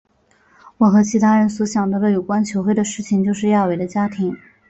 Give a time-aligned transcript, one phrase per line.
[0.79, 4.35] 我和其他人所想到有关球会的事情就是亚维的家庭。